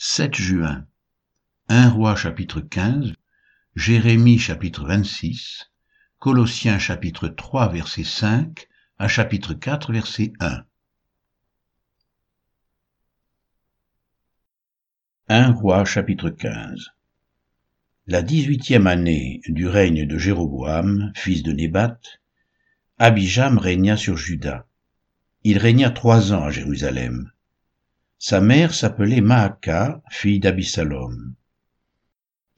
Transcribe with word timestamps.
7 0.00 0.36
juin. 0.36 0.86
1 1.68 1.90
roi 1.90 2.14
chapitre 2.14 2.60
15, 2.60 3.14
Jérémie 3.74 4.38
chapitre 4.38 4.86
26, 4.86 5.72
Colossiens 6.20 6.78
chapitre 6.78 7.26
3 7.26 7.68
verset 7.70 8.04
5 8.04 8.68
à 8.98 9.08
chapitre 9.08 9.54
4 9.54 9.92
verset 9.92 10.32
1. 10.38 10.64
1 15.30 15.50
roi 15.50 15.84
chapitre 15.84 16.30
15 16.30 16.92
La 18.06 18.22
dix-huitième 18.22 18.86
année 18.86 19.40
du 19.48 19.66
règne 19.66 20.06
de 20.06 20.16
Jéroboam, 20.16 21.10
fils 21.16 21.42
de 21.42 21.50
Nébat, 21.50 21.98
Abijam 22.98 23.58
régna 23.58 23.96
sur 23.96 24.16
Juda. 24.16 24.68
Il 25.42 25.58
régna 25.58 25.90
trois 25.90 26.32
ans 26.32 26.44
à 26.44 26.50
Jérusalem. 26.52 27.32
Sa 28.20 28.40
mère 28.40 28.74
s'appelait 28.74 29.20
Maaka, 29.20 30.02
fille 30.10 30.40
d'Abissalom. 30.40 31.34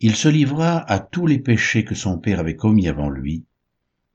Il 0.01 0.17
se 0.17 0.29
livra 0.29 0.79
à 0.91 0.99
tous 0.99 1.27
les 1.27 1.39
péchés 1.39 1.85
que 1.85 1.95
son 1.95 2.19
père 2.19 2.41
avait 2.41 2.57
commis 2.57 2.89
avant 2.89 3.11
lui, 3.11 3.45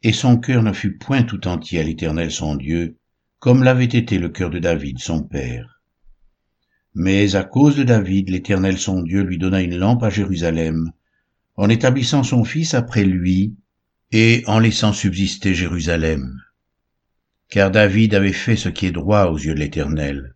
et 0.01 0.11
son 0.11 0.37
cœur 0.37 0.63
ne 0.63 0.73
fut 0.73 0.97
point 0.97 1.21
tout 1.21 1.47
entier 1.47 1.79
à 1.79 1.83
l'Éternel 1.83 2.31
son 2.31 2.55
Dieu, 2.55 2.97
comme 3.37 3.61
l'avait 3.61 3.85
été 3.85 4.17
le 4.17 4.29
cœur 4.29 4.49
de 4.49 4.57
David 4.57 4.97
son 4.97 5.21
père. 5.21 5.83
Mais 6.95 7.35
à 7.35 7.43
cause 7.43 7.75
de 7.75 7.83
David, 7.83 8.31
l'Éternel 8.31 8.79
son 8.79 9.03
Dieu 9.03 9.21
lui 9.21 9.37
donna 9.37 9.61
une 9.61 9.77
lampe 9.77 10.01
à 10.01 10.09
Jérusalem, 10.09 10.93
en 11.57 11.69
établissant 11.69 12.23
son 12.23 12.43
fils 12.43 12.73
après 12.73 13.03
lui, 13.03 13.55
et 14.11 14.43
en 14.47 14.57
laissant 14.57 14.93
subsister 14.93 15.53
Jérusalem. 15.53 16.41
Car 17.49 17.69
David 17.69 18.15
avait 18.15 18.33
fait 18.33 18.55
ce 18.55 18.69
qui 18.69 18.87
est 18.87 18.91
droit 18.91 19.25
aux 19.25 19.37
yeux 19.37 19.53
de 19.53 19.59
l'Éternel, 19.59 20.34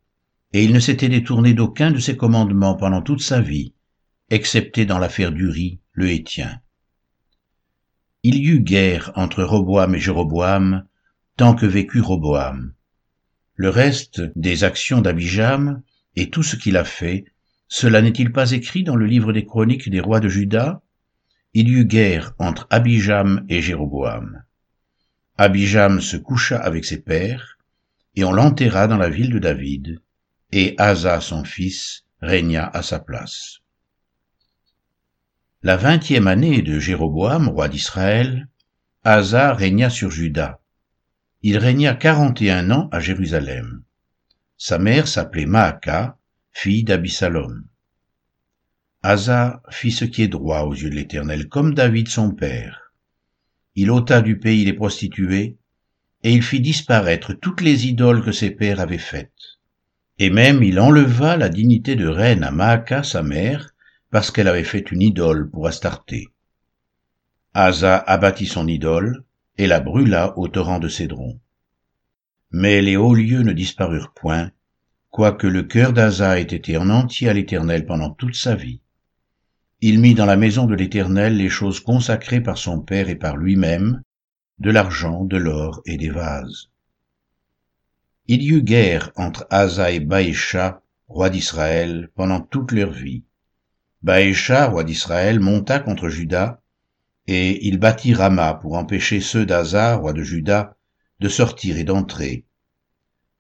et 0.54 0.64
il 0.64 0.74
ne 0.74 0.80
s'était 0.80 1.10
détourné 1.10 1.54
d'aucun 1.54 1.92
de 1.92 2.00
ses 2.00 2.18
commandements 2.18 2.76
pendant 2.76 3.02
toute 3.02 3.22
sa 3.22 3.40
vie, 3.40 3.74
excepté 4.30 4.86
dans 4.86 4.98
l'affaire 4.98 5.32
d'Uri, 5.32 5.80
le 5.92 6.10
Hétien. 6.10 6.62
Il 8.24 8.36
y 8.36 8.48
eut 8.48 8.62
guerre 8.62 9.12
entre 9.16 9.44
Roboam 9.44 9.96
et 9.96 10.00
Jéroboam, 10.00 10.86
tant 11.38 11.56
que 11.56 11.66
vécut 11.66 12.02
Roboam. 12.02 12.74
Le 13.56 13.70
reste 13.70 14.22
des 14.36 14.64
actions 14.64 15.02
d'Abijam 15.02 15.82
et 16.16 16.30
tout 16.30 16.44
ce 16.44 16.56
qu'il 16.56 16.78
a 16.78 16.84
fait, 16.84 17.26
cela 17.68 18.02
n'est-il 18.02 18.32
pas 18.32 18.52
écrit 18.52 18.84
dans 18.84 18.96
le 18.96 19.06
livre 19.06 19.32
des 19.32 19.46
chroniques 19.46 19.90
des 19.90 20.00
rois 20.00 20.20
de 20.20 20.28
Juda? 20.28 20.82
Il 21.54 21.70
y 21.70 21.74
eut 21.74 21.86
guerre 21.86 22.34
entre 22.40 22.68
Abijam 22.70 23.46
et 23.50 23.62
Jéroboam. 23.62 24.44
Abijam 25.38 26.02
se 26.02 26.18
coucha 26.18 26.58
avec 26.58 26.86
ses 26.86 27.02
pères, 27.02 27.58
et 28.16 28.24
on 28.24 28.32
l'enterra 28.32 28.88
dans 28.88 28.98
la 28.98 29.10
ville 29.10 29.32
de 29.32 29.40
David, 29.40 30.02
et 30.52 30.76
Asa 30.78 31.22
son 31.22 31.44
fils 31.44 32.06
régna 32.22 32.68
à 32.68 32.82
sa 32.82 33.00
place. 33.00 33.60
La 35.62 35.78
vingtième 35.78 36.28
année 36.28 36.62
de 36.62 36.80
Jéroboam, 36.80 37.50
roi 37.50 37.68
d'Israël, 37.70 38.48
Asa 39.04 39.54
régna 39.54 39.90
sur 39.90 40.10
Juda. 40.10 40.60
Il 41.42 41.58
régna 41.58 41.94
quarante 41.94 42.42
et 42.42 42.52
un 42.52 42.72
ans 42.72 42.90
à 42.92 43.00
Jérusalem. 43.00 43.84
Sa 44.58 44.78
mère 44.78 45.08
s'appelait 45.08 45.46
Maaka, 45.46 46.18
fille 46.52 46.84
d'Abissalom. 46.84 47.66
Asa 49.04 49.62
fit 49.70 49.92
ce 49.92 50.04
qui 50.04 50.24
est 50.24 50.28
droit 50.28 50.62
aux 50.62 50.74
yeux 50.74 50.90
de 50.90 50.96
l'Éternel, 50.96 51.48
comme 51.48 51.74
David 51.74 52.10
son 52.10 52.32
père. 52.32 52.94
Il 53.76 53.92
ôta 53.92 54.22
du 54.22 54.40
pays 54.40 54.66
les 54.66 54.74
prostituées, 54.74 55.58
et 56.24 56.34
il 56.34 56.44
fit 56.44 56.60
disparaître 56.60 57.34
toutes 57.34 57.62
les 57.62 57.88
idoles 57.88 58.24
que 58.24 58.34
ses 58.34 58.52
pères 58.52 58.82
avaient 58.82 58.98
faites. 58.98 59.49
Et 60.20 60.30
même 60.30 60.62
il 60.64 60.80
enleva 60.80 61.38
la 61.38 61.50
dignité 61.50 61.96
de 61.96 62.08
reine 62.08 62.44
à 62.44 62.52
Maaka, 62.52 63.04
sa 63.04 63.24
mère, 63.24 63.74
parce 64.12 64.32
qu'elle 64.32 64.50
avait 64.50 64.64
fait 64.64 64.92
une 64.92 65.02
idole 65.02 65.50
pour 65.50 65.66
Astarté. 65.66 66.28
Asa 67.54 67.98
abattit 67.98 68.46
son 68.46 68.68
idole 68.68 69.24
et 69.58 69.66
la 69.66 69.80
brûla 69.80 70.38
au 70.38 70.48
torrent 70.48 70.80
de 70.80 70.90
Cédron. 70.90 71.40
Mais 72.52 72.82
les 72.82 72.98
hauts 72.98 73.16
lieux 73.16 73.44
ne 73.44 73.54
disparurent 73.54 74.14
point, 74.14 74.52
quoique 75.10 75.48
le 75.48 75.64
cœur 75.64 75.94
d'Asa 75.94 76.40
ait 76.40 76.44
été 76.44 76.78
en 76.78 76.90
entier 76.90 77.30
à 77.30 77.34
l'Éternel 77.34 77.86
pendant 77.86 78.10
toute 78.10 78.36
sa 78.36 78.56
vie. 78.56 78.82
Il 79.82 80.00
mit 80.00 80.16
dans 80.16 80.26
la 80.26 80.36
maison 80.36 80.66
de 80.66 80.76
l'Éternel 80.76 81.38
les 81.38 81.50
choses 81.50 81.80
consacrées 81.80 82.42
par 82.42 82.58
son 82.58 82.82
père 82.82 83.10
et 83.10 83.16
par 83.16 83.38
lui-même, 83.38 84.02
de 84.60 84.72
l'argent, 84.72 85.24
de 85.24 85.38
l'or 85.38 85.82
et 85.86 85.98
des 85.98 86.10
vases. 86.10 86.70
Il 88.32 88.44
y 88.44 88.50
eut 88.50 88.62
guerre 88.62 89.12
entre 89.16 89.48
Asa 89.50 89.90
et 89.90 90.00
Baécha, 90.00 90.84
roi 91.08 91.32
d'Israël, 91.32 92.12
pendant 92.14 92.40
toute 92.40 92.74
leur 92.74 92.92
vie. 92.92 93.24
Baécha, 94.04 94.68
roi 94.68 94.84
d'Israël, 94.84 95.40
monta 95.40 95.80
contre 95.80 96.10
Juda, 96.10 96.62
et 97.26 97.66
il 97.66 97.80
bâtit 97.80 98.14
Rama 98.14 98.54
pour 98.54 98.76
empêcher 98.76 99.20
ceux 99.20 99.48
d'Asa, 99.48 99.96
roi 99.96 100.14
de 100.14 100.22
Juda, 100.22 100.78
de 101.20 101.28
sortir 101.28 101.80
et 101.80 101.84
d'entrer. 101.84 102.46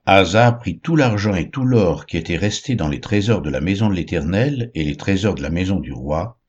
Asa 0.07 0.51
prit 0.53 0.79
tout 0.79 0.95
l'argent 0.95 1.35
et 1.35 1.51
tout 1.51 1.66
l'or 1.66 2.07
qui 2.07 2.17
étaient 2.17 2.35
restés 2.35 2.73
dans 2.73 2.89
les 2.89 3.00
trésors 3.00 3.44
de 3.44 3.51
la 3.51 3.61
maison 3.61 3.89
de 3.89 3.94
l'Éternel 3.94 4.71
et 4.73 4.83
les 4.83 4.97
trésors 4.97 5.35
de 5.35 5.44
la 5.44 5.51
maison 5.51 5.79
du 5.79 5.94
roi, 5.94 6.39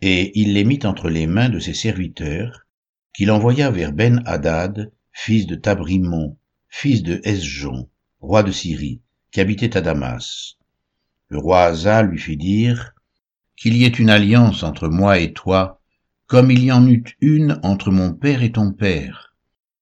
et 0.00 0.32
il 0.40 0.54
les 0.54 0.64
mit 0.64 0.80
entre 0.84 1.10
les 1.10 1.26
mains 1.26 1.50
de 1.50 1.58
ses 1.58 1.74
serviteurs, 1.74 2.66
qu'il 3.12 3.30
envoya 3.30 3.70
vers 3.70 3.92
Ben-Hadad, 3.92 4.90
fils 5.12 5.46
de 5.46 5.54
Tabrimon, 5.54 6.38
fils 6.76 7.04
de 7.04 7.20
Esjon, 7.22 7.88
roi 8.20 8.42
de 8.42 8.50
Syrie, 8.50 9.00
qui 9.30 9.40
habitait 9.40 9.76
à 9.76 9.80
Damas. 9.80 10.56
Le 11.28 11.38
roi 11.38 11.62
Asa 11.62 12.02
lui 12.02 12.18
fit 12.18 12.36
dire, 12.36 12.94
Qu'il 13.56 13.76
y 13.76 13.84
ait 13.84 13.88
une 13.88 14.10
alliance 14.10 14.64
entre 14.64 14.88
moi 14.88 15.20
et 15.20 15.32
toi, 15.32 15.80
comme 16.26 16.50
il 16.50 16.64
y 16.64 16.72
en 16.72 16.84
eut 16.88 17.04
une 17.20 17.60
entre 17.62 17.92
mon 17.92 18.12
père 18.12 18.42
et 18.42 18.50
ton 18.50 18.72
père. 18.72 19.36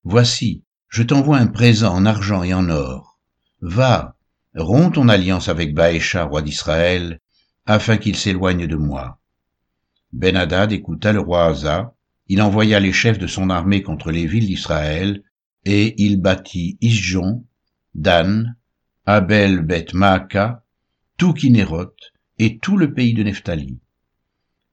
Voici, 0.04 0.64
je 0.88 1.02
t'envoie 1.02 1.38
un 1.38 1.46
présent 1.46 1.94
en 1.94 2.04
argent 2.04 2.42
et 2.42 2.52
en 2.52 2.68
or. 2.68 3.18
Va, 3.62 4.14
romps 4.54 4.92
ton 4.92 5.08
alliance 5.08 5.48
avec 5.48 5.74
Baécha, 5.74 6.24
roi 6.24 6.42
d'Israël, 6.42 7.20
afin 7.64 7.96
qu'il 7.96 8.16
s'éloigne 8.16 8.66
de 8.66 8.76
moi. 8.76 9.18
Ben-Hadad 10.12 10.72
écouta 10.72 11.14
le 11.14 11.20
roi 11.20 11.46
Asa, 11.46 11.94
il 12.28 12.42
envoya 12.42 12.80
les 12.80 12.92
chefs 12.92 13.18
de 13.18 13.26
son 13.26 13.48
armée 13.48 13.82
contre 13.82 14.10
les 14.10 14.26
villes 14.26 14.46
d'Israël, 14.46 15.22
et 15.64 15.94
il 16.02 16.20
bâtit 16.20 16.78
Isjon, 16.80 17.44
Dan, 17.94 18.56
Abel 19.06 19.60
Beth 19.60 19.94
Maaka, 19.94 20.64
tout 21.18 21.34
et 22.38 22.58
tout 22.58 22.76
le 22.76 22.92
pays 22.94 23.14
de 23.14 23.22
Nephtali. 23.22 23.78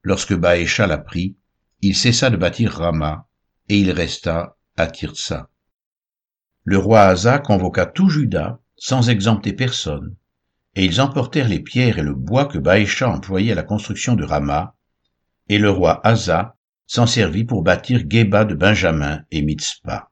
Lorsque 0.02 0.34
Baécha 0.34 0.86
l'apprit, 0.86 1.36
il 1.82 1.94
cessa 1.94 2.30
de 2.30 2.36
bâtir 2.36 2.72
Rama, 2.72 3.28
et 3.68 3.78
il 3.78 3.90
resta 3.90 4.56
à 4.76 4.86
Tirsa. 4.88 5.48
Le 6.64 6.78
roi 6.78 7.02
Asa 7.02 7.38
convoqua 7.38 7.86
tout 7.86 8.08
Juda, 8.08 8.60
sans 8.76 9.08
exempter 9.10 9.52
personne, 9.52 10.16
et 10.74 10.84
ils 10.84 11.00
emportèrent 11.00 11.48
les 11.48 11.60
pierres 11.60 11.98
et 11.98 12.02
le 12.02 12.14
bois 12.14 12.46
que 12.46 12.58
Baécha 12.58 13.08
employait 13.08 13.52
à 13.52 13.56
la 13.56 13.62
construction 13.62 14.14
de 14.14 14.24
Rama, 14.24 14.74
et 15.48 15.58
le 15.58 15.70
roi 15.70 16.04
Asa 16.06 16.56
s'en 16.86 17.06
servit 17.06 17.44
pour 17.44 17.62
bâtir 17.62 18.04
Geba 18.08 18.44
de 18.44 18.54
Benjamin 18.54 19.22
et 19.30 19.42
Mitzpah. 19.42 20.09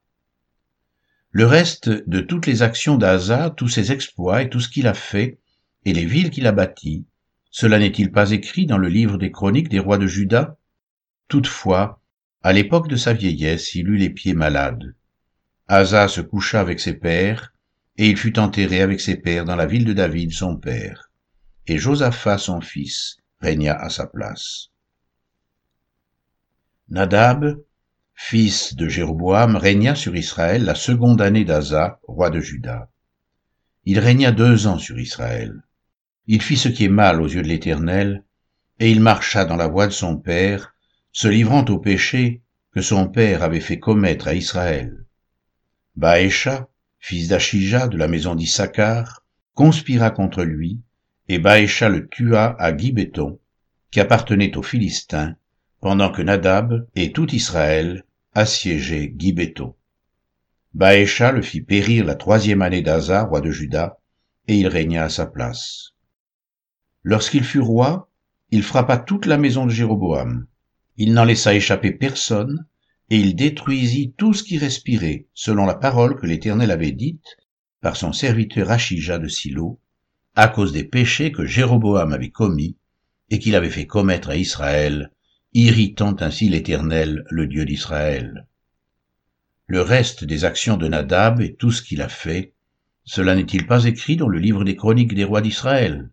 Le 1.31 1.47
reste 1.47 1.89
de 1.89 2.21
toutes 2.21 2.47
les 2.47 2.63
actions 2.63 2.97
d'Asa, 2.97 3.51
tous 3.51 3.69
ses 3.69 3.93
exploits 3.93 4.43
et 4.43 4.49
tout 4.49 4.61
ce 4.61 4.69
qu'il 4.69 4.87
a 4.87 4.95
fait, 4.95 5.39
et 5.85 5.93
les 5.93 6.07
villes 6.07 6.31
qu'il 6.31 6.47
a 6.47 6.53
bâties, 6.53 7.07
cela 7.51 7.79
n'est-il 7.79 8.13
pas 8.13 8.31
écrit 8.31 8.67
dans 8.67 8.79
le 8.79 8.89
livre 8.89 9.19
des 9.19 9.31
chroniques 9.31 9.69
des 9.69 9.79
rois 9.79 9.99
de 9.99 10.07
Juda? 10.07 10.57
Toutefois, 11.29 12.01
à 12.43 12.53
l'époque 12.53 12.89
de 12.89 12.97
sa 12.97 13.13
vieillesse, 13.13 13.75
il 13.75 13.89
eut 13.89 13.97
les 13.97 14.11
pieds 14.11 14.35
malades. 14.35 14.95
Asa 15.67 16.09
se 16.09 16.21
coucha 16.21 16.61
avec 16.61 16.81
ses 16.81 16.95
pères, 16.95 17.53
et 17.97 18.09
il 18.09 18.17
fut 18.17 18.39
enterré 18.39 18.81
avec 18.81 19.01
ses 19.01 19.17
pères 19.17 19.45
dans 19.45 19.57
la 19.57 19.67
ville 19.67 19.85
de 19.85 19.93
David, 19.93 20.33
son 20.33 20.57
père. 20.57 21.11
Et 21.67 21.79
Josaphat, 21.79 22.39
son 22.39 22.61
fils, 22.61 23.19
régna 23.41 23.75
à 23.75 23.91
sa 23.91 24.07
place. 24.07 24.69
Nadab, 26.89 27.61
fils 28.21 28.75
de 28.75 28.89
Jéroboam, 28.89 29.55
régna 29.57 29.95
sur 29.95 30.17
Israël 30.17 30.65
la 30.65 30.75
seconde 30.75 31.23
année 31.23 31.45
d'Asa, 31.45 32.01
roi 32.03 32.31
de 32.31 32.41
Juda. 32.41 32.91
Il 33.85 34.01
régna 34.01 34.33
deux 34.33 34.67
ans 34.67 34.77
sur 34.77 34.99
Israël. 34.99 35.63
Il 36.27 36.43
fit 36.43 36.57
ce 36.57 36.69
qui 36.69 36.85
est 36.85 36.91
mal 36.91 37.23
aux 37.23 37.29
yeux 37.29 37.43
de 37.43 37.49
l'Éternel, 37.49 38.25
et 38.81 38.91
il 38.91 39.01
marcha 39.01 39.45
dans 39.45 39.57
la 39.57 39.69
voie 39.69 39.87
de 39.87 39.93
son 39.93 40.19
père, 40.19 40.75
se 41.13 41.29
livrant 41.29 41.65
au 41.67 41.79
péché 41.79 42.43
que 42.75 42.83
son 42.83 43.09
père 43.09 43.45
avait 43.45 43.61
fait 43.61 43.79
commettre 43.79 44.27
à 44.27 44.35
Israël. 44.35 45.07
Baécha, 45.95 46.69
fils 46.99 47.29
d'Achija 47.29 47.87
de 47.87 47.97
la 47.97 48.09
maison 48.09 48.35
d'Issachar, 48.35 49.25
conspira 49.55 50.11
contre 50.11 50.43
lui, 50.43 50.81
et 51.29 51.39
Baécha 51.39 51.89
le 51.89 52.09
tua 52.09 52.57
à 52.59 52.77
Gibéton, 52.77 53.39
qui 53.93 54.01
appartenait 54.01 54.57
aux 54.57 54.63
Philistins, 54.63 55.37
pendant 55.81 56.11
que 56.11 56.21
Nadab 56.21 56.87
et 56.97 57.13
tout 57.13 57.33
Israël 57.33 58.05
assiégeait 58.39 59.13
Gibéton. 59.17 59.75
Baécha 60.73 61.33
le 61.33 61.43
fit 61.43 61.61
périr 61.61 62.05
la 62.05 62.15
troisième 62.15 62.63
année 62.63 62.83
d'Asa, 62.83 63.25
roi 63.25 63.41
de 63.41 63.51
Juda, 63.51 63.99
et 64.47 64.57
il 64.57 64.69
régna 64.69 65.05
à 65.05 65.09
sa 65.09 65.27
place. 65.27 65.91
Lorsqu'il 67.03 67.43
fut 67.43 67.61
roi, 67.61 68.09
il 68.51 68.63
frappa 68.63 68.97
toute 68.97 69.27
la 69.27 69.39
maison 69.39 69.67
de 69.67 69.73
Jéroboam. 69.73 70.47
Il 70.97 71.15
n'en 71.15 71.25
laissa 71.25 71.53
échapper 71.53 71.91
personne, 71.91 72.65
et 73.11 73.17
il 73.17 73.35
détruisit 73.35 74.15
tout 74.17 74.35
ce 74.35 74.45
qui 74.45 74.57
respirait, 74.57 75.27
selon 75.35 75.67
la 75.67 75.75
parole 75.75 76.15
que 76.15 76.27
l'Éternel 76.27 76.71
avait 76.71 76.93
dite 76.93 77.37
par 77.81 77.97
son 77.97 78.13
serviteur 78.13 78.71
Achija 78.71 79.19
de 79.19 79.27
Silo, 79.27 79.81
à 80.37 80.47
cause 80.47 80.73
des 80.73 80.85
péchés 80.85 81.33
que 81.33 81.45
Jéroboam 81.45 82.13
avait 82.13 82.31
commis 82.31 82.77
et 83.31 83.41
qu'il 83.41 83.57
avait 83.57 83.71
fait 83.71 83.87
commettre 83.87 84.31
à 84.31 84.37
Israël, 84.37 85.11
irritant 85.55 86.17
ainsi 86.21 86.49
l'Éternel, 86.49 87.25
le 87.31 87.47
Dieu 87.47 87.65
d'Israël. 87.65 88.47
Le 89.67 89.81
reste 89.83 90.25
des 90.25 90.45
actions 90.45 90.77
de 90.77 90.89
Nadab 90.89 91.41
et 91.41 91.55
tout 91.55 91.71
ce 91.71 91.83
qu'il 91.83 92.03
a 92.03 92.09
fait, 92.09 92.55
cela 93.05 93.35
n'est-il 93.35 93.67
pas 93.67 93.85
écrit 93.85 94.17
dans 94.17 94.29
le 94.29 94.39
livre 94.39 94.65
des 94.65 94.77
chroniques 94.77 95.15
des 95.15 95.25
rois 95.25 95.41
d'Israël? 95.41 96.11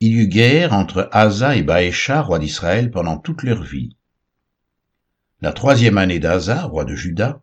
Il 0.00 0.12
y 0.12 0.22
eut 0.22 0.28
guerre 0.28 0.72
entre 0.72 1.08
Asa 1.12 1.56
et 1.56 1.62
Baécha, 1.62 2.20
roi 2.20 2.38
d'Israël, 2.38 2.90
pendant 2.90 3.16
toute 3.18 3.42
leur 3.42 3.62
vie. 3.62 3.96
La 5.40 5.52
troisième 5.52 5.98
année 5.98 6.18
d'Asa, 6.18 6.64
roi 6.64 6.84
de 6.84 6.94
Juda, 6.94 7.42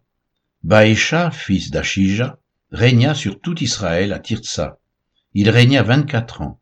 Baécha, 0.63 1.31
fils 1.31 1.71
d'Achija, 1.71 2.39
régna 2.71 3.15
sur 3.15 3.39
tout 3.39 3.63
Israël 3.63 4.13
à 4.13 4.19
Tirtsa. 4.19 4.79
Il 5.33 5.49
régna 5.49 5.83
vingt-quatre 5.83 6.41
ans. 6.41 6.59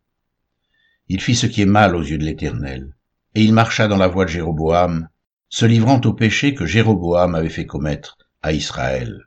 Il 1.13 1.19
fit 1.19 1.35
ce 1.35 1.45
qui 1.45 1.61
est 1.61 1.65
mal 1.65 1.93
aux 1.97 2.01
yeux 2.01 2.17
de 2.17 2.23
l'Éternel, 2.23 2.95
et 3.35 3.43
il 3.43 3.51
marcha 3.51 3.89
dans 3.89 3.97
la 3.97 4.07
voie 4.07 4.23
de 4.23 4.29
Jéroboam, 4.29 5.09
se 5.49 5.65
livrant 5.65 5.99
au 6.05 6.13
péché 6.13 6.53
que 6.55 6.65
Jéroboam 6.65 7.35
avait 7.35 7.49
fait 7.49 7.65
commettre 7.65 8.17
à 8.41 8.53
Israël. 8.53 9.25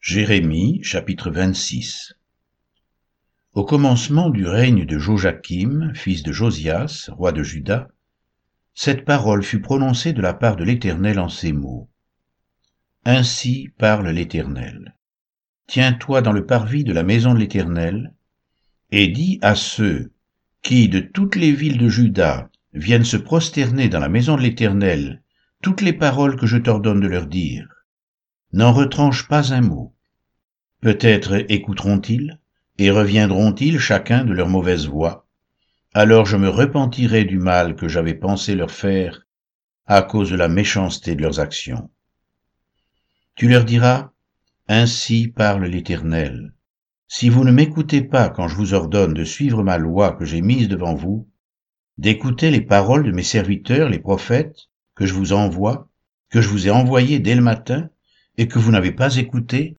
Jérémie 0.00 0.82
chapitre 0.82 1.30
26 1.30 2.14
Au 3.52 3.64
commencement 3.64 4.28
du 4.28 4.44
règne 4.44 4.86
de 4.86 4.98
Joachim, 4.98 5.92
fils 5.94 6.24
de 6.24 6.32
Josias, 6.32 7.10
roi 7.12 7.30
de 7.30 7.44
Juda, 7.44 7.86
cette 8.74 9.04
parole 9.04 9.44
fut 9.44 9.60
prononcée 9.60 10.12
de 10.12 10.20
la 10.20 10.34
part 10.34 10.56
de 10.56 10.64
l'Éternel 10.64 11.20
en 11.20 11.28
ces 11.28 11.52
mots. 11.52 11.88
Ainsi 13.04 13.68
parle 13.78 14.08
l'Éternel. 14.08 14.95
Tiens-toi 15.66 16.22
dans 16.22 16.32
le 16.32 16.46
parvis 16.46 16.84
de 16.84 16.92
la 16.92 17.02
maison 17.02 17.34
de 17.34 17.38
l'Éternel, 17.38 18.14
et 18.90 19.08
dis 19.08 19.38
à 19.42 19.54
ceux 19.54 20.12
qui, 20.62 20.88
de 20.88 21.00
toutes 21.00 21.36
les 21.36 21.52
villes 21.52 21.78
de 21.78 21.88
Juda, 21.88 22.50
viennent 22.72 23.04
se 23.04 23.16
prosterner 23.16 23.88
dans 23.88 24.00
la 24.00 24.08
maison 24.08 24.36
de 24.36 24.42
l'Éternel, 24.42 25.22
toutes 25.62 25.80
les 25.80 25.92
paroles 25.92 26.36
que 26.36 26.46
je 26.46 26.56
t'ordonne 26.56 27.00
de 27.00 27.08
leur 27.08 27.26
dire. 27.26 27.68
N'en 28.52 28.72
retranche 28.72 29.26
pas 29.28 29.52
un 29.52 29.60
mot. 29.60 29.94
Peut-être 30.80 31.44
écouteront-ils, 31.50 32.38
et 32.78 32.90
reviendront-ils 32.90 33.78
chacun 33.78 34.24
de 34.24 34.32
leur 34.32 34.48
mauvaise 34.48 34.86
voie, 34.86 35.26
alors 35.94 36.26
je 36.26 36.36
me 36.36 36.50
repentirai 36.50 37.24
du 37.24 37.38
mal 37.38 37.74
que 37.74 37.88
j'avais 37.88 38.14
pensé 38.14 38.54
leur 38.54 38.70
faire 38.70 39.26
à 39.86 40.02
cause 40.02 40.30
de 40.30 40.36
la 40.36 40.48
méchanceté 40.48 41.14
de 41.14 41.22
leurs 41.22 41.40
actions. 41.40 41.88
Tu 43.34 43.48
leur 43.48 43.64
diras, 43.64 44.12
Ainsi 44.68 45.28
parle 45.28 45.66
l'Éternel. 45.66 46.52
Si 47.06 47.28
vous 47.28 47.44
ne 47.44 47.52
m'écoutez 47.52 48.02
pas 48.02 48.28
quand 48.28 48.48
je 48.48 48.56
vous 48.56 48.74
ordonne 48.74 49.14
de 49.14 49.22
suivre 49.22 49.62
ma 49.62 49.78
loi 49.78 50.14
que 50.14 50.24
j'ai 50.24 50.40
mise 50.40 50.66
devant 50.66 50.96
vous, 50.96 51.30
d'écouter 51.98 52.50
les 52.50 52.62
paroles 52.62 53.04
de 53.04 53.12
mes 53.12 53.22
serviteurs, 53.22 53.88
les 53.88 54.00
prophètes, 54.00 54.66
que 54.96 55.06
je 55.06 55.14
vous 55.14 55.32
envoie, 55.32 55.88
que 56.30 56.40
je 56.40 56.48
vous 56.48 56.66
ai 56.66 56.72
envoyés 56.72 57.20
dès 57.20 57.36
le 57.36 57.42
matin, 57.42 57.88
et 58.38 58.48
que 58.48 58.58
vous 58.58 58.72
n'avez 58.72 58.90
pas 58.90 59.14
écouté, 59.18 59.76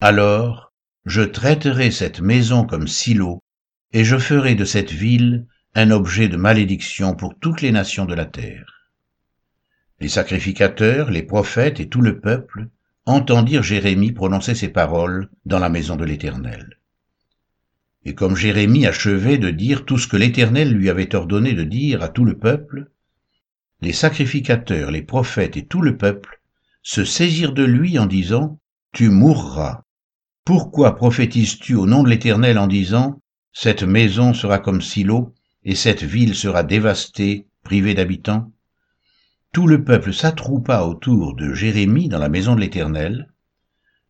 alors 0.00 0.72
je 1.06 1.22
traiterai 1.22 1.92
cette 1.92 2.20
maison 2.20 2.66
comme 2.66 2.88
silo, 2.88 3.40
et 3.92 4.02
je 4.02 4.18
ferai 4.18 4.56
de 4.56 4.64
cette 4.64 4.90
ville 4.90 5.46
un 5.76 5.92
objet 5.92 6.28
de 6.28 6.36
malédiction 6.36 7.14
pour 7.14 7.38
toutes 7.38 7.62
les 7.62 7.70
nations 7.70 8.04
de 8.04 8.14
la 8.14 8.26
terre. 8.26 8.90
Les 10.00 10.08
sacrificateurs, 10.08 11.12
les 11.12 11.22
prophètes 11.22 11.78
et 11.78 11.88
tout 11.88 12.00
le 12.00 12.20
peuple 12.20 12.68
entendirent 13.06 13.62
Jérémie 13.62 14.12
prononcer 14.12 14.54
ces 14.54 14.68
paroles 14.68 15.28
dans 15.44 15.58
la 15.58 15.68
maison 15.68 15.96
de 15.96 16.04
l'Éternel. 16.04 16.78
Et 18.04 18.14
comme 18.14 18.36
Jérémie 18.36 18.86
achevait 18.86 19.38
de 19.38 19.50
dire 19.50 19.84
tout 19.84 19.98
ce 19.98 20.08
que 20.08 20.16
l'Éternel 20.16 20.72
lui 20.72 20.90
avait 20.90 21.14
ordonné 21.14 21.54
de 21.54 21.64
dire 21.64 22.02
à 22.02 22.08
tout 22.08 22.24
le 22.24 22.38
peuple, 22.38 22.90
les 23.80 23.92
sacrificateurs, 23.92 24.90
les 24.90 25.02
prophètes 25.02 25.56
et 25.56 25.66
tout 25.66 25.82
le 25.82 25.96
peuple 25.96 26.40
se 26.82 27.04
saisirent 27.04 27.52
de 27.52 27.64
lui 27.64 27.98
en 27.98 28.06
disant, 28.06 28.58
Tu 28.92 29.08
mourras. 29.08 29.82
Pourquoi 30.44 30.96
prophétises-tu 30.96 31.74
au 31.74 31.86
nom 31.86 32.02
de 32.02 32.10
l'Éternel 32.10 32.58
en 32.58 32.66
disant, 32.66 33.20
Cette 33.52 33.82
maison 33.82 34.32
sera 34.34 34.58
comme 34.58 34.82
Silo, 34.82 35.34
et 35.64 35.74
cette 35.74 36.02
ville 36.02 36.34
sera 36.34 36.62
dévastée, 36.62 37.46
privée 37.62 37.94
d'habitants? 37.94 38.52
Tout 39.54 39.68
le 39.68 39.84
peuple 39.84 40.12
s'attroupa 40.12 40.80
autour 40.80 41.36
de 41.36 41.54
Jérémie 41.54 42.08
dans 42.08 42.18
la 42.18 42.28
maison 42.28 42.56
de 42.56 42.60
l'Éternel. 42.60 43.32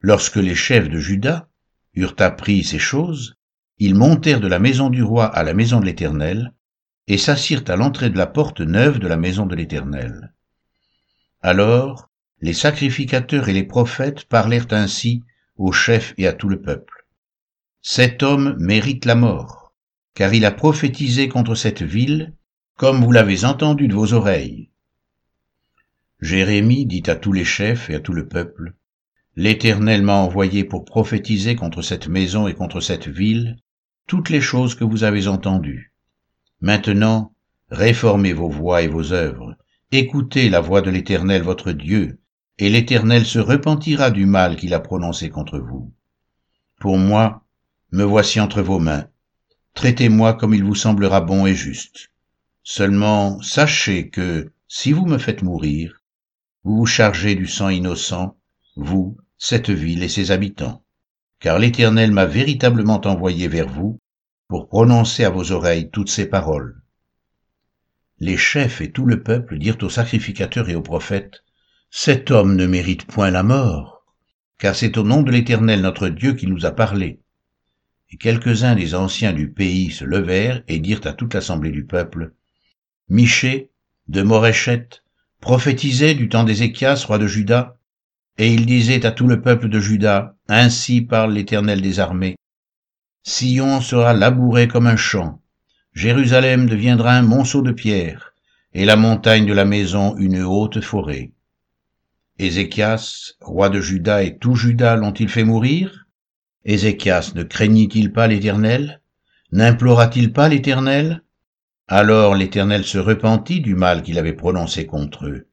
Lorsque 0.00 0.36
les 0.36 0.54
chefs 0.54 0.88
de 0.88 0.98
Juda 0.98 1.50
eurent 1.92 2.16
appris 2.20 2.64
ces 2.64 2.78
choses, 2.78 3.36
ils 3.76 3.94
montèrent 3.94 4.40
de 4.40 4.48
la 4.48 4.58
maison 4.58 4.88
du 4.88 5.02
roi 5.02 5.26
à 5.26 5.42
la 5.42 5.52
maison 5.52 5.80
de 5.80 5.84
l'Éternel, 5.84 6.54
et 7.08 7.18
s'assirent 7.18 7.64
à 7.68 7.76
l'entrée 7.76 8.08
de 8.08 8.16
la 8.16 8.26
porte 8.26 8.62
neuve 8.62 8.98
de 8.98 9.06
la 9.06 9.18
maison 9.18 9.44
de 9.44 9.54
l'Éternel. 9.54 10.32
Alors 11.42 12.08
les 12.40 12.54
sacrificateurs 12.54 13.50
et 13.50 13.52
les 13.52 13.64
prophètes 13.64 14.24
parlèrent 14.24 14.72
ainsi 14.72 15.24
aux 15.56 15.72
chefs 15.72 16.14
et 16.16 16.26
à 16.26 16.32
tout 16.32 16.48
le 16.48 16.62
peuple. 16.62 17.06
Cet 17.82 18.22
homme 18.22 18.56
mérite 18.58 19.04
la 19.04 19.14
mort 19.14 19.74
car 20.14 20.32
il 20.32 20.46
a 20.46 20.52
prophétisé 20.52 21.28
contre 21.28 21.54
cette 21.54 21.82
ville, 21.82 22.32
comme 22.78 23.04
vous 23.04 23.12
l'avez 23.12 23.44
entendu 23.44 23.88
de 23.88 23.94
vos 23.94 24.14
oreilles. 24.14 24.70
Jérémie 26.24 26.86
dit 26.86 27.02
à 27.08 27.16
tous 27.16 27.32
les 27.32 27.44
chefs 27.44 27.90
et 27.90 27.96
à 27.96 28.00
tout 28.00 28.14
le 28.14 28.26
peuple, 28.26 28.72
L'Éternel 29.36 30.00
m'a 30.00 30.14
envoyé 30.14 30.64
pour 30.64 30.86
prophétiser 30.86 31.54
contre 31.54 31.82
cette 31.82 32.08
maison 32.08 32.48
et 32.48 32.54
contre 32.54 32.80
cette 32.80 33.08
ville 33.08 33.58
toutes 34.06 34.30
les 34.30 34.40
choses 34.40 34.74
que 34.74 34.84
vous 34.84 35.04
avez 35.04 35.28
entendues. 35.28 35.92
Maintenant, 36.62 37.34
réformez 37.68 38.32
vos 38.32 38.48
voies 38.48 38.80
et 38.80 38.88
vos 38.88 39.12
œuvres, 39.12 39.54
écoutez 39.92 40.48
la 40.48 40.60
voix 40.60 40.80
de 40.80 40.88
l'Éternel 40.88 41.42
votre 41.42 41.72
Dieu, 41.72 42.18
et 42.56 42.70
l'Éternel 42.70 43.26
se 43.26 43.38
repentira 43.38 44.10
du 44.10 44.24
mal 44.24 44.56
qu'il 44.56 44.72
a 44.72 44.80
prononcé 44.80 45.28
contre 45.28 45.58
vous. 45.58 45.92
Pour 46.80 46.96
moi, 46.96 47.44
me 47.92 48.02
voici 48.02 48.40
entre 48.40 48.62
vos 48.62 48.78
mains, 48.78 49.08
traitez-moi 49.74 50.32
comme 50.32 50.54
il 50.54 50.64
vous 50.64 50.74
semblera 50.74 51.20
bon 51.20 51.44
et 51.44 51.54
juste. 51.54 52.12
Seulement 52.62 53.42
sachez 53.42 54.08
que, 54.08 54.52
si 54.68 54.92
vous 54.92 55.04
me 55.04 55.18
faites 55.18 55.42
mourir, 55.42 56.00
vous 56.64 56.76
vous 56.78 56.86
chargez 56.86 57.34
du 57.34 57.46
sang 57.46 57.68
innocent, 57.68 58.36
vous, 58.76 59.16
cette 59.38 59.70
ville 59.70 60.02
et 60.02 60.08
ses 60.08 60.30
habitants, 60.30 60.84
car 61.38 61.58
l'Éternel 61.58 62.10
m'a 62.10 62.26
véritablement 62.26 63.00
envoyé 63.04 63.46
vers 63.48 63.68
vous 63.68 64.00
pour 64.48 64.68
prononcer 64.68 65.24
à 65.24 65.30
vos 65.30 65.52
oreilles 65.52 65.90
toutes 65.90 66.10
ces 66.10 66.26
paroles. 66.26 66.82
Les 68.18 68.36
chefs 68.36 68.80
et 68.80 68.90
tout 68.90 69.06
le 69.06 69.22
peuple 69.22 69.58
dirent 69.58 69.82
aux 69.82 69.90
sacrificateurs 69.90 70.68
et 70.68 70.74
aux 70.74 70.82
prophètes, 70.82 71.44
Cet 71.90 72.30
homme 72.30 72.56
ne 72.56 72.66
mérite 72.66 73.06
point 73.06 73.30
la 73.30 73.42
mort, 73.42 74.04
car 74.58 74.74
c'est 74.74 74.96
au 74.96 75.04
nom 75.04 75.22
de 75.22 75.30
l'Éternel 75.30 75.80
notre 75.80 76.08
Dieu 76.08 76.34
qui 76.34 76.46
nous 76.46 76.66
a 76.66 76.72
parlé 76.72 77.20
et 78.14 78.16
quelques-uns 78.16 78.76
des 78.76 78.94
anciens 78.94 79.32
du 79.32 79.50
pays 79.50 79.90
se 79.90 80.04
levèrent 80.04 80.62
et 80.68 80.78
dirent 80.78 81.04
à 81.04 81.12
toute 81.12 81.34
l'assemblée 81.34 81.72
du 81.72 81.84
peuple, 81.84 82.32
Michée, 83.08 83.70
de 84.08 84.22
Moréchette, 84.22 85.03
prophétisait 85.44 86.14
du 86.14 86.30
temps 86.30 86.44
d'Ézéchias, 86.44 87.04
roi 87.06 87.18
de 87.18 87.26
Juda, 87.26 87.76
et 88.38 88.50
il 88.50 88.64
disait 88.64 89.04
à 89.04 89.10
tout 89.10 89.26
le 89.26 89.42
peuple 89.42 89.68
de 89.68 89.78
Juda, 89.78 90.36
Ainsi 90.48 91.02
parle 91.02 91.34
l'Éternel 91.34 91.82
des 91.82 92.00
armées. 92.00 92.36
Sion 93.24 93.82
sera 93.82 94.14
labouré 94.14 94.68
comme 94.68 94.86
un 94.86 94.96
champ, 94.96 95.42
Jérusalem 95.92 96.66
deviendra 96.66 97.12
un 97.12 97.20
monceau 97.20 97.60
de 97.60 97.72
pierre, 97.72 98.32
et 98.72 98.86
la 98.86 98.96
montagne 98.96 99.44
de 99.44 99.52
la 99.52 99.66
maison 99.66 100.16
une 100.16 100.42
haute 100.42 100.80
forêt. 100.80 101.32
Ézéchias, 102.38 103.34
roi 103.42 103.68
de 103.68 103.82
Juda 103.82 104.22
et 104.22 104.38
tout 104.38 104.54
Juda 104.54 104.96
l'ont-ils 104.96 105.28
fait 105.28 105.44
mourir? 105.44 106.06
Ézéchias 106.64 107.32
ne 107.34 107.42
craignit-il 107.42 108.14
pas 108.14 108.28
l'Éternel? 108.28 109.02
N'implora-t-il 109.52 110.32
pas 110.32 110.48
l'Éternel? 110.48 111.22
Alors 111.86 112.34
l'Éternel 112.34 112.84
se 112.84 112.96
repentit 112.96 113.60
du 113.60 113.74
mal 113.74 114.02
qu'il 114.02 114.18
avait 114.18 114.32
prononcé 114.32 114.86
contre 114.86 115.26
eux. 115.26 115.48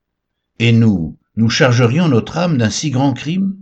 Et 0.60 0.72
nous, 0.72 1.18
nous 1.36 1.50
chargerions 1.50 2.08
notre 2.08 2.38
âme 2.38 2.58
d'un 2.58 2.70
si 2.70 2.90
grand 2.90 3.14
crime? 3.14 3.58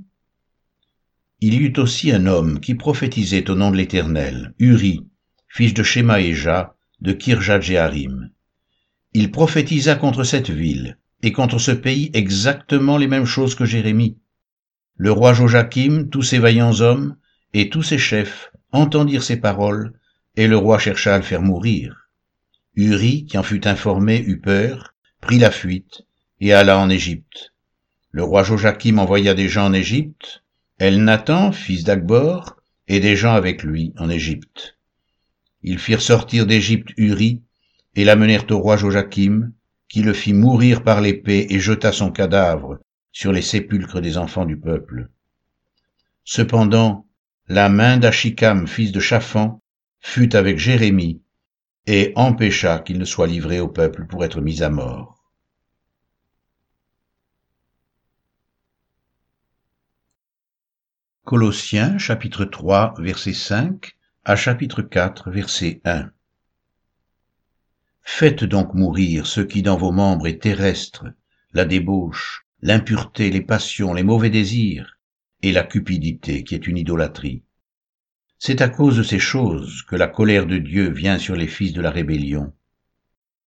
Il 1.39 1.55
y 1.55 1.57
eut 1.57 1.73
aussi 1.77 2.11
un 2.11 2.27
homme 2.27 2.59
qui 2.59 2.75
prophétisait 2.75 3.49
au 3.49 3.55
nom 3.55 3.71
de 3.71 3.77
l'Éternel, 3.77 4.53
Uri, 4.59 5.07
fils 5.47 5.73
de 5.73 5.81
Shemaéja, 5.81 6.75
de 7.01 7.13
Kirjat-Jéharim. 7.13 8.29
Il 9.13 9.31
prophétisa 9.31 9.95
contre 9.95 10.23
cette 10.23 10.51
ville 10.51 10.99
et 11.23 11.31
contre 11.31 11.57
ce 11.57 11.71
pays 11.71 12.11
exactement 12.13 12.97
les 12.97 13.07
mêmes 13.07 13.25
choses 13.25 13.55
que 13.55 13.65
Jérémie. 13.65 14.19
Le 14.95 15.11
roi 15.11 15.33
Joachim, 15.33 16.07
tous 16.11 16.21
ses 16.21 16.37
vaillants 16.37 16.81
hommes, 16.81 17.15
et 17.53 17.69
tous 17.69 17.83
ses 17.83 17.97
chefs 17.97 18.51
entendirent 18.71 19.23
ces 19.23 19.37
paroles, 19.37 19.93
et 20.35 20.47
le 20.47 20.57
roi 20.57 20.77
chercha 20.77 21.15
à 21.15 21.17
le 21.17 21.23
faire 21.23 21.41
mourir. 21.41 21.98
Uri, 22.75 23.25
qui 23.25 23.37
en 23.37 23.43
fut 23.43 23.67
informé, 23.67 24.19
eut 24.19 24.39
peur, 24.39 24.93
prit 25.21 25.39
la 25.39 25.51
fuite, 25.51 26.03
et 26.39 26.53
alla 26.53 26.79
en 26.79 26.89
Égypte. 26.89 27.53
Le 28.11 28.23
roi 28.23 28.43
Joachim 28.43 28.97
envoya 28.97 29.33
des 29.33 29.49
gens 29.49 29.65
en 29.65 29.73
Égypte, 29.73 30.43
Nathan, 30.79 31.51
fils 31.51 31.83
d'Akbor, 31.83 32.55
et 32.87 32.99
des 32.99 33.15
gens 33.15 33.33
avec 33.33 33.63
lui 33.63 33.93
en 33.97 34.09
Égypte. 34.09 34.77
Ils 35.61 35.79
firent 35.79 36.01
sortir 36.01 36.45
d'Égypte 36.45 36.89
Uri, 36.97 37.41
et 37.95 38.05
l'amenèrent 38.05 38.49
au 38.51 38.59
roi 38.59 38.77
Joachim, 38.77 39.51
qui 39.87 40.01
le 40.01 40.13
fit 40.13 40.33
mourir 40.33 40.83
par 40.83 41.01
l'épée 41.01 41.47
et 41.49 41.59
jeta 41.59 41.91
son 41.91 42.11
cadavre 42.11 42.79
sur 43.11 43.31
les 43.31 43.41
sépulcres 43.41 44.01
des 44.01 44.17
enfants 44.17 44.45
du 44.45 44.57
peuple. 44.57 45.09
Cependant, 46.23 47.07
la 47.47 47.69
main 47.69 47.97
d'Achikam, 47.97 48.67
fils 48.67 48.91
de 48.91 48.99
Chaphan, 48.99 49.61
fut 49.99 50.35
avec 50.35 50.59
Jérémie, 50.59 51.21
et 51.91 52.13
empêcha 52.15 52.77
qu'il 52.77 52.99
ne 52.99 53.03
soit 53.03 53.25
livré 53.25 53.59
au 53.59 53.67
peuple 53.67 54.05
pour 54.05 54.23
être 54.23 54.41
mis 54.41 54.61
à 54.61 54.69
mort. 54.69 55.23
Colossiens 61.23 61.97
chapitre 61.97 62.45
3 62.45 62.93
verset 62.99 63.33
5 63.33 63.97
à 64.23 64.35
chapitre 64.35 64.83
4 64.83 65.31
verset 65.31 65.81
1 65.83 66.11
Faites 68.03 68.43
donc 68.43 68.75
mourir 68.75 69.25
ce 69.25 69.41
qui 69.41 69.63
dans 69.63 69.77
vos 69.77 69.91
membres 69.91 70.27
est 70.27 70.43
terrestre, 70.43 71.05
la 71.53 71.65
débauche, 71.65 72.45
l'impureté, 72.61 73.31
les 73.31 73.41
passions, 73.41 73.95
les 73.95 74.03
mauvais 74.03 74.29
désirs, 74.29 74.99
et 75.41 75.51
la 75.51 75.63
cupidité 75.63 76.43
qui 76.43 76.53
est 76.53 76.67
une 76.67 76.77
idolâtrie. 76.77 77.43
C'est 78.41 78.61
à 78.61 78.69
cause 78.69 78.95
de 78.95 79.03
ces 79.03 79.19
choses 79.19 79.81
que 79.81 79.97
la 79.97 80.07
colère 80.07 80.45
de 80.45 80.57
Dieu 80.57 80.89
vient 80.89 81.17
sur 81.17 81.35
les 81.35 81.45
fils 81.47 81.73
de 81.73 81.81
la 81.81 81.91
rébellion. 81.91 82.53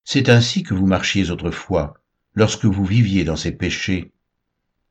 C'est 0.05 0.29
ainsi 0.29 0.63
que 0.63 0.75
vous 0.75 0.85
marchiez 0.85 1.31
autrefois, 1.31 1.95
lorsque 2.35 2.67
vous 2.67 2.85
viviez 2.85 3.25
dans 3.25 3.37
ces 3.37 3.53
péchés. 3.53 4.13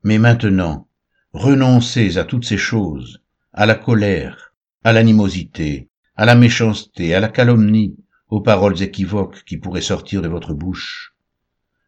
Mais 0.03 0.17
maintenant, 0.17 0.87
renoncez 1.33 2.17
à 2.17 2.23
toutes 2.23 2.45
ces 2.45 2.57
choses, 2.57 3.21
à 3.53 3.67
la 3.67 3.75
colère, 3.75 4.55
à 4.83 4.91
l'animosité, 4.91 5.87
à 6.15 6.25
la 6.25 6.33
méchanceté, 6.33 7.13
à 7.13 7.19
la 7.19 7.29
calomnie, 7.29 7.95
aux 8.27 8.41
paroles 8.41 8.81
équivoques 8.81 9.43
qui 9.43 9.57
pourraient 9.57 9.81
sortir 9.81 10.23
de 10.23 10.27
votre 10.27 10.55
bouche. 10.55 11.13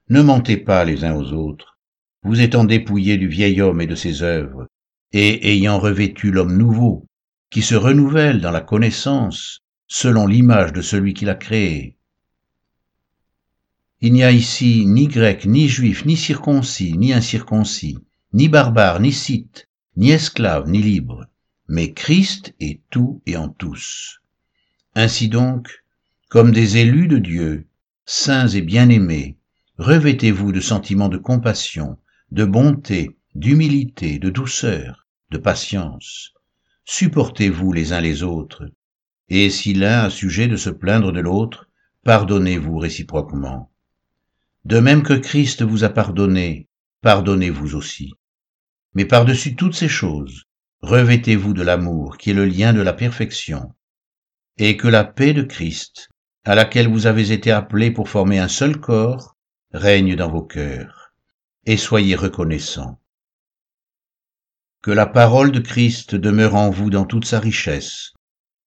Ne 0.09 0.21
mentez 0.21 0.57
pas 0.57 0.85
les 0.85 1.03
uns 1.03 1.15
aux 1.15 1.33
autres, 1.33 1.79
vous 2.21 2.41
étant 2.41 2.63
dépouillés 2.63 3.17
du 3.17 3.27
vieil 3.27 3.59
homme 3.59 3.81
et 3.81 3.87
de 3.87 3.95
ses 3.95 4.21
œuvres, 4.21 4.67
et 5.13 5.51
ayant 5.51 5.79
revêtu 5.79 6.29
l'homme 6.29 6.55
nouveau, 6.55 7.07
qui 7.53 7.61
se 7.61 7.75
renouvelle 7.75 8.41
dans 8.41 8.49
la 8.49 8.61
connaissance, 8.61 9.61
selon 9.87 10.25
l'image 10.25 10.73
de 10.73 10.81
celui 10.81 11.13
qui 11.13 11.23
l'a 11.23 11.35
créé. 11.35 11.99
Il 14.01 14.13
n'y 14.13 14.23
a 14.23 14.31
ici 14.31 14.87
ni 14.87 15.07
grec, 15.07 15.45
ni 15.45 15.69
juif, 15.69 16.03
ni 16.03 16.17
circoncis, 16.17 16.97
ni 16.97 17.13
incirconcis, 17.13 17.99
ni 18.33 18.49
barbare, 18.49 18.99
ni 18.99 19.11
scythe, 19.11 19.69
ni 19.97 20.09
esclave, 20.09 20.67
ni 20.67 20.81
libre, 20.81 21.27
mais 21.67 21.93
Christ 21.93 22.55
est 22.59 22.81
tout 22.89 23.21
et 23.27 23.37
en 23.37 23.49
tous. 23.49 24.19
Ainsi 24.95 25.29
donc, 25.29 25.83
comme 26.29 26.53
des 26.53 26.77
élus 26.77 27.07
de 27.07 27.19
Dieu, 27.19 27.67
saints 28.03 28.47
et 28.47 28.61
bien-aimés, 28.61 29.37
revêtez-vous 29.77 30.53
de 30.53 30.59
sentiments 30.59 31.07
de 31.07 31.19
compassion, 31.19 31.99
de 32.31 32.45
bonté, 32.45 33.15
d'humilité, 33.35 34.17
de 34.17 34.31
douceur, 34.31 35.05
de 35.29 35.37
patience. 35.37 36.33
Supportez-vous 36.85 37.71
les 37.71 37.93
uns 37.93 38.01
les 38.01 38.23
autres, 38.23 38.69
et 39.29 39.49
si 39.49 39.73
l'un 39.73 40.03
a 40.03 40.09
sujet 40.09 40.47
de 40.47 40.57
se 40.57 40.69
plaindre 40.69 41.11
de 41.11 41.21
l'autre, 41.21 41.69
pardonnez-vous 42.03 42.77
réciproquement. 42.77 43.71
De 44.65 44.79
même 44.79 45.03
que 45.03 45.13
Christ 45.13 45.61
vous 45.61 45.83
a 45.83 45.89
pardonné, 45.89 46.67
pardonnez-vous 47.01 47.75
aussi. 47.75 48.13
Mais 48.93 49.05
par-dessus 49.05 49.55
toutes 49.55 49.75
ces 49.75 49.87
choses, 49.87 50.43
revêtez-vous 50.81 51.53
de 51.53 51.63
l'amour 51.63 52.17
qui 52.17 52.31
est 52.31 52.33
le 52.33 52.45
lien 52.45 52.73
de 52.73 52.81
la 52.81 52.93
perfection, 52.93 53.73
et 54.57 54.77
que 54.77 54.87
la 54.87 55.03
paix 55.03 55.33
de 55.33 55.41
Christ, 55.41 56.09
à 56.43 56.55
laquelle 56.55 56.89
vous 56.89 57.07
avez 57.07 57.31
été 57.31 57.51
appelés 57.51 57.91
pour 57.91 58.09
former 58.09 58.39
un 58.39 58.49
seul 58.49 58.79
corps, 58.79 59.37
règne 59.71 60.15
dans 60.15 60.29
vos 60.29 60.43
cœurs, 60.43 61.13
et 61.65 61.77
soyez 61.77 62.15
reconnaissants. 62.15 62.99
Que 64.83 64.91
la 64.91 65.05
parole 65.05 65.53
de 65.53 65.61
Christ 65.61 66.13
demeure 66.13 66.55
en 66.55 66.69
vous 66.69 66.89
dans 66.89 67.05
toute 67.05 67.23
sa 67.23 67.39
richesse. 67.39 68.11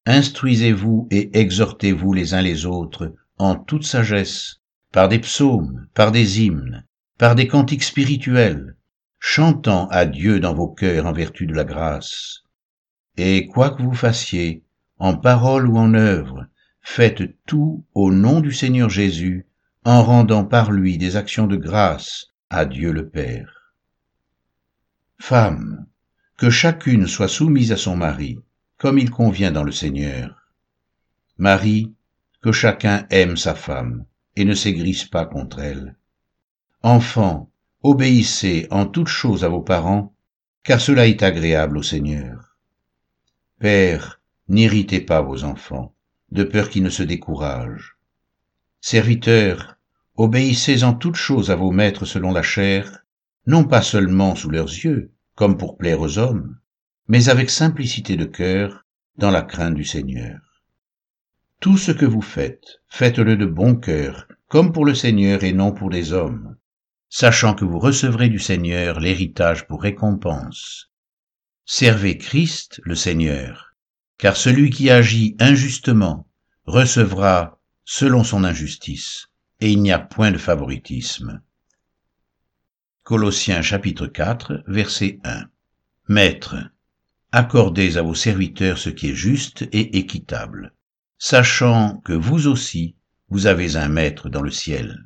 Instruisez-vous 0.07 1.09
et 1.11 1.39
exhortez-vous 1.39 2.15
les 2.15 2.33
uns 2.33 2.41
les 2.41 2.65
autres 2.65 3.15
en 3.37 3.55
toute 3.55 3.85
sagesse, 3.85 4.63
par 4.93 5.11
des 5.11 5.19
psaumes, 5.19 5.87
par 5.93 6.13
des 6.13 6.41
hymnes, 6.43 6.87
par 7.19 7.35
des 7.35 7.47
cantiques 7.47 7.83
spirituels, 7.83 8.77
chantant 9.19 9.89
à 9.89 10.07
Dieu 10.07 10.41
dans 10.41 10.55
vos 10.55 10.69
cœurs 10.69 11.05
en 11.05 11.13
vertu 11.13 11.45
de 11.45 11.53
la 11.53 11.65
grâce. 11.65 12.45
Et 13.19 13.47
quoi 13.47 13.69
que 13.69 13.83
vous 13.83 13.93
fassiez, 13.93 14.65
en 14.99 15.19
parole 15.19 15.69
ou 15.69 15.77
en 15.77 15.93
œuvre, 15.93 16.47
faites 16.81 17.37
tout 17.45 17.85
au 17.93 18.11
nom 18.11 18.41
du 18.41 18.53
Seigneur 18.53 18.89
Jésus, 18.89 19.47
en 19.85 20.03
rendant 20.03 20.47
par 20.47 20.73
lui 20.73 20.97
des 20.97 21.17
actions 21.17 21.47
de 21.47 21.57
grâce 21.57 22.29
à 22.49 22.65
Dieu 22.65 22.91
le 22.91 23.07
Père. 23.07 23.75
Femme, 25.19 25.87
que 26.37 26.51
chacune 26.51 27.07
soit 27.07 27.29
soumise 27.29 27.73
à 27.73 27.77
son 27.77 27.97
mari, 27.97 28.39
comme 28.77 28.99
il 28.99 29.11
convient 29.11 29.51
dans 29.51 29.65
le 29.65 29.73
Seigneur. 29.73 30.53
Marie, 31.39 31.93
que 32.43 32.53
chacun 32.53 33.07
aime 33.11 33.37
sa 33.37 33.55
femme, 33.55 34.05
et 34.37 34.45
ne 34.45 34.55
s'aigrisse 34.55 35.05
pas 35.05 35.25
contre 35.25 35.61
elle. 35.61 35.97
Enfants, 36.83 37.51
obéissez 37.83 38.67
en 38.71 38.87
toutes 38.87 39.09
choses 39.09 39.45
à 39.45 39.49
vos 39.49 39.63
parents, 39.63 40.15
car 40.63 40.81
cela 40.81 41.07
est 41.07 41.23
agréable 41.23 41.79
au 41.79 41.83
Seigneur. 41.83 42.57
Père, 43.59 44.21
n'irritez 44.49 45.01
pas 45.01 45.23
vos 45.23 45.45
enfants, 45.45 45.95
de 46.31 46.45
peur 46.45 46.69
qu'ils 46.69 46.83
ne 46.83 46.91
se 46.91 47.03
découragent. 47.03 47.97
Serviteurs, 48.83 49.79
obéissez 50.17 50.85
en 50.85 50.93
toutes 50.93 51.17
choses 51.17 51.51
à 51.51 51.57
vos 51.57 51.71
maîtres 51.71 52.05
selon 52.05 52.33
la 52.33 52.43
chair, 52.43 53.05
non 53.47 53.65
pas 53.65 53.81
seulement 53.81 54.35
sous 54.35 54.51
leurs 54.51 54.69
yeux, 54.69 55.13
comme 55.37 55.57
pour 55.57 55.77
plaire 55.77 56.01
aux 56.01 56.19
hommes, 56.19 56.59
mais 57.07 57.29
avec 57.29 57.51
simplicité 57.51 58.17
de 58.17 58.25
cœur, 58.25 58.85
dans 59.17 59.31
la 59.31 59.43
crainte 59.43 59.75
du 59.75 59.85
Seigneur. 59.85 60.41
Tout 61.61 61.79
ce 61.79 61.93
que 61.93 62.05
vous 62.05 62.23
faites, 62.23 62.81
faites-le 62.89 63.37
de 63.37 63.47
bon 63.47 63.77
cœur, 63.77 64.27
comme 64.49 64.73
pour 64.73 64.85
le 64.85 64.95
Seigneur 64.95 65.45
et 65.45 65.53
non 65.53 65.73
pour 65.73 65.91
les 65.91 66.13
hommes, 66.13 66.57
sachant 67.09 67.55
que 67.55 67.65
vous 67.65 67.79
recevrez 67.79 68.29
du 68.29 68.39
Seigneur 68.39 68.99
l'héritage 68.99 69.67
pour 69.67 69.83
récompense. 69.83 70.91
Servez 71.65 72.19
Christ, 72.19 72.81
le 72.85 72.95
Seigneur, 72.95 73.75
car 74.19 74.37
celui 74.37 74.71
qui 74.71 74.91
agit 74.91 75.37
injustement 75.39 76.27
recevra 76.65 77.61
selon 77.85 78.25
son 78.25 78.45
injustice, 78.45 79.29
et 79.61 79.71
il 79.71 79.83
n'y 79.83 79.93
a 79.93 79.99
point 79.99 80.31
de 80.31 80.39
favoritisme. 80.39 81.43
Colossiens 83.07 83.63
chapitre 83.63 84.09
4, 84.09 84.65
verset 84.67 85.21
1. 85.23 85.45
Maître, 86.09 86.57
accordez 87.31 87.99
à 87.99 88.03
vos 88.03 88.17
serviteurs 88.17 88.79
ce 88.79 88.91
qui 88.91 89.11
est 89.11 89.15
juste 89.15 89.63
et 89.71 89.97
équitable, 89.97 90.75
sachant 91.17 91.99
que 91.99 92.13
vous 92.13 92.49
aussi, 92.49 92.97
vous 93.29 93.47
avez 93.47 93.77
un 93.77 93.87
maître 93.87 94.29
dans 94.29 94.43
le 94.43 94.51
ciel. 94.51 95.05